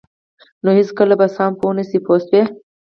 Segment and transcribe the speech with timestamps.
[0.63, 2.41] نو هېڅکله به په څه هم پوه نشئ پوه شوې!.